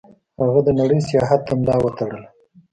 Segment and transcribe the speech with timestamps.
[0.41, 2.27] هغه د نړۍ سیاحت ته ملا وتړله.